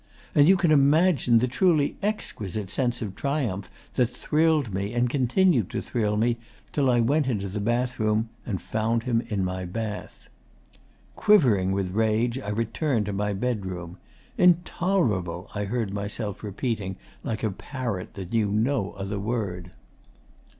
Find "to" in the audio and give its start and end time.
5.69-5.79, 13.05-13.13